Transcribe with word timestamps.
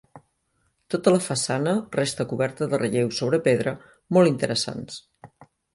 Tota 0.93 1.13
la 1.15 1.19
façana 1.25 1.75
resta 1.97 2.27
coberta 2.33 2.71
de 2.73 2.81
relleus 2.85 3.21
sobre 3.23 3.43
pedra, 3.51 3.79
molt 4.19 4.35
interessants. 4.37 5.03